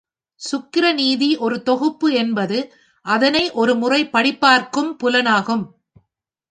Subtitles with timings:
[0.41, 2.59] சுக்கிரநீதி ஒரு தொகுப்பு என்பது
[3.05, 5.65] அதனை ஒரு முறை படிப்பார்க்கும் புலனாகும்.